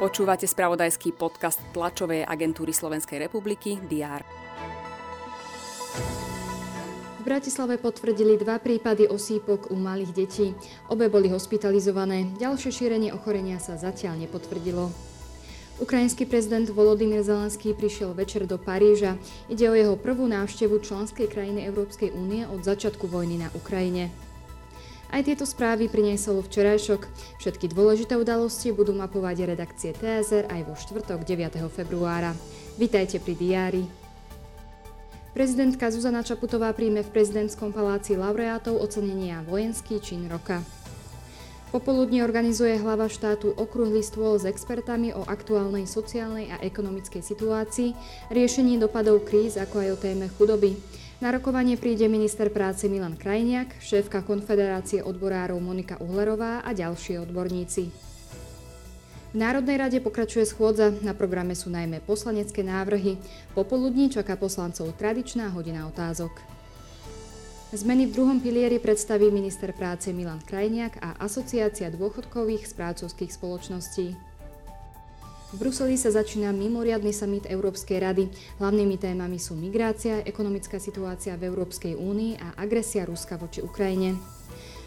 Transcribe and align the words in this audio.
Počúvate 0.00 0.48
spravodajský 0.48 1.12
podcast 1.12 1.60
tlačovej 1.76 2.24
agentúry 2.24 2.72
Slovenskej 2.72 3.20
republiky 3.20 3.76
DR. 3.84 4.24
V 7.20 7.22
Bratislave 7.28 7.76
potvrdili 7.76 8.40
dva 8.40 8.56
prípady 8.56 9.04
osýpok 9.04 9.68
u 9.68 9.76
malých 9.76 10.12
detí. 10.16 10.56
Obe 10.88 11.12
boli 11.12 11.28
hospitalizované. 11.28 12.32
Ďalšie 12.40 12.72
šírenie 12.72 13.12
ochorenia 13.12 13.60
sa 13.60 13.76
zatiaľ 13.76 14.24
nepotvrdilo. 14.24 14.88
Ukrajinský 15.84 16.24
prezident 16.24 16.64
Volodymyr 16.72 17.20
Zelenský 17.20 17.76
prišiel 17.76 18.16
večer 18.16 18.48
do 18.48 18.56
Paríža. 18.56 19.20
Ide 19.52 19.68
o 19.68 19.76
jeho 19.76 20.00
prvú 20.00 20.24
návštevu 20.32 20.80
členskej 20.80 21.28
krajiny 21.28 21.68
Európskej 21.68 22.16
únie 22.16 22.48
od 22.48 22.64
začiatku 22.64 23.04
vojny 23.04 23.44
na 23.44 23.52
Ukrajine. 23.52 24.08
Aj 25.10 25.26
tieto 25.26 25.42
správy 25.42 25.90
priniesol 25.90 26.38
včerajšok. 26.38 27.02
Všetky 27.42 27.66
dôležité 27.74 28.14
udalosti 28.14 28.70
budú 28.70 28.94
mapovať 28.94 29.42
redakcie 29.42 29.90
TSR 29.90 30.46
aj 30.46 30.70
vo 30.70 30.78
štvrtok 30.78 31.26
9. 31.26 31.58
februára. 31.66 32.30
Vítajte 32.78 33.18
pri 33.18 33.34
diári. 33.34 33.82
Prezidentka 35.34 35.90
Zuzana 35.90 36.22
Čaputová 36.22 36.70
príjme 36.70 37.02
v 37.02 37.10
prezidentskom 37.10 37.74
paláci 37.74 38.14
laureátov 38.14 38.78
ocenenia 38.78 39.42
Vojenský 39.50 39.98
čin 39.98 40.30
roka. 40.30 40.62
Popoludne 41.74 42.22
organizuje 42.22 42.78
hlava 42.78 43.10
štátu 43.10 43.50
okrúhly 43.54 44.06
stôl 44.06 44.38
s 44.38 44.46
expertami 44.46 45.10
o 45.10 45.26
aktuálnej 45.26 45.90
sociálnej 45.90 46.54
a 46.54 46.62
ekonomickej 46.62 47.22
situácii, 47.22 47.94
riešení 48.30 48.78
dopadov 48.78 49.26
kríz 49.26 49.58
ako 49.58 49.82
aj 49.82 49.88
o 49.90 49.98
téme 49.98 50.26
chudoby. 50.38 50.78
Na 51.20 51.28
rokovanie 51.36 51.76
príde 51.76 52.08
minister 52.08 52.48
práce 52.48 52.88
Milan 52.88 53.12
Krajniak, 53.12 53.76
šéfka 53.76 54.24
Konfederácie 54.24 55.04
odborárov 55.04 55.60
Monika 55.60 56.00
Uhlerová 56.00 56.64
a 56.64 56.72
ďalší 56.72 57.20
odborníci. 57.20 57.92
V 59.30 59.36
Národnej 59.36 59.76
rade 59.76 59.98
pokračuje 60.00 60.48
schôdza, 60.48 60.96
na 61.04 61.12
programe 61.12 61.52
sú 61.52 61.68
najmä 61.68 62.00
poslanecké 62.08 62.64
návrhy. 62.64 63.20
Popoludní 63.52 64.08
čaká 64.08 64.40
poslancov 64.40 64.96
tradičná 64.96 65.52
hodina 65.52 65.84
otázok. 65.92 66.32
Zmeny 67.76 68.08
v 68.08 68.16
druhom 68.16 68.40
pilieri 68.40 68.80
predstaví 68.80 69.28
minister 69.28 69.76
práce 69.76 70.08
Milan 70.16 70.40
Krajniak 70.40 71.04
a 71.04 71.20
Asociácia 71.20 71.92
dôchodkových 71.92 72.64
správcovských 72.64 73.28
spoločností. 73.28 74.29
V 75.50 75.58
Bruseli 75.58 75.98
sa 75.98 76.14
začína 76.14 76.54
mimoriadny 76.54 77.10
summit 77.10 77.42
Európskej 77.50 77.98
rady. 77.98 78.30
Hlavnými 78.62 78.94
témami 78.94 79.42
sú 79.42 79.58
migrácia, 79.58 80.22
ekonomická 80.22 80.78
situácia 80.78 81.34
v 81.34 81.50
Európskej 81.50 81.98
únii 81.98 82.38
a 82.38 82.54
agresia 82.54 83.02
Ruska 83.02 83.34
voči 83.34 83.58
Ukrajine. 83.58 84.14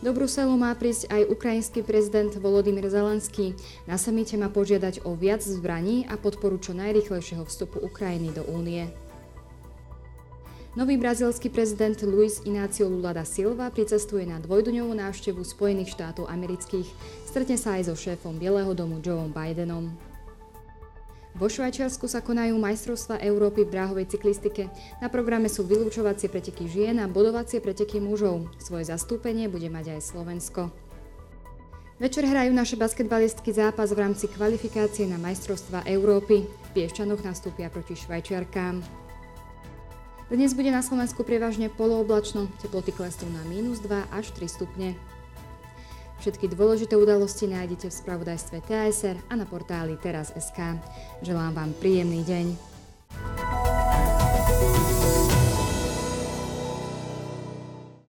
Do 0.00 0.16
Bruselu 0.16 0.56
má 0.56 0.72
prísť 0.72 1.12
aj 1.12 1.28
ukrajinský 1.28 1.84
prezident 1.84 2.32
Volodymyr 2.40 2.88
Zelenský. 2.88 3.52
Na 3.84 4.00
samite 4.00 4.40
má 4.40 4.48
požiadať 4.48 5.04
o 5.04 5.12
viac 5.12 5.44
zbraní 5.44 6.08
a 6.08 6.16
podporu 6.16 6.56
čo 6.56 6.72
najrychlejšieho 6.72 7.44
vstupu 7.44 7.76
Ukrajiny 7.84 8.32
do 8.32 8.40
únie. 8.48 8.88
Nový 10.72 10.96
brazilský 10.96 11.52
prezident 11.52 11.96
Luis 12.04 12.40
Inácio 12.48 12.88
Lula 12.88 13.12
da 13.12 13.28
Silva 13.28 13.68
pricestuje 13.72 14.24
na 14.24 14.40
dvojdňovú 14.40 14.92
návštevu 14.92 15.40
Spojených 15.40 15.92
štátov 15.96 16.28
amerických. 16.28 16.88
Stretne 17.28 17.60
sa 17.60 17.76
aj 17.76 17.92
so 17.92 17.94
šéfom 17.96 18.40
Bieleho 18.40 18.72
domu 18.72 19.00
Joeom 19.04 19.32
Bidenom. 19.32 20.05
Vo 21.36 21.52
Švajčiarsku 21.52 22.08
sa 22.08 22.24
konajú 22.24 22.56
majstrovstva 22.56 23.20
Európy 23.20 23.68
v 23.68 23.76
dráhovej 23.76 24.08
cyklistike. 24.08 24.72
Na 25.04 25.12
programe 25.12 25.52
sú 25.52 25.68
vylúčovacie 25.68 26.32
preteky 26.32 26.64
žien 26.64 26.96
a 26.96 27.04
bodovacie 27.04 27.60
preteky 27.60 28.00
mužov. 28.00 28.48
Svoje 28.56 28.88
zastúpenie 28.88 29.44
bude 29.44 29.68
mať 29.68 30.00
aj 30.00 30.16
Slovensko. 30.16 30.72
Večer 32.00 32.24
hrajú 32.24 32.56
naše 32.56 32.80
basketbalistky 32.80 33.52
zápas 33.52 33.92
v 33.92 34.00
rámci 34.00 34.32
kvalifikácie 34.32 35.04
na 35.04 35.20
majstrovstva 35.20 35.84
Európy. 35.84 36.48
V 36.48 36.68
Piešťanoch 36.72 37.20
nastúpia 37.20 37.68
proti 37.68 38.00
Švajčiarkám. 38.00 38.80
Dnes 40.32 40.56
bude 40.56 40.72
na 40.72 40.80
Slovensku 40.80 41.20
prevažne 41.20 41.68
polooblačno, 41.68 42.48
teploty 42.64 42.96
klesnú 42.96 43.28
na 43.36 43.44
minus 43.44 43.84
2 43.84 44.08
až 44.08 44.32
3 44.32 44.48
stupne. 44.48 44.96
Všetky 46.16 46.48
dôležité 46.52 46.96
udalosti 46.96 47.44
nájdete 47.48 47.92
v 47.92 47.98
spravodajstve 48.02 48.56
TSR 48.64 49.16
a 49.28 49.34
na 49.36 49.44
portáli 49.44 50.00
teraz.sk. 50.00 50.80
Želám 51.20 51.52
vám 51.52 51.70
príjemný 51.76 52.24
deň. 52.24 52.75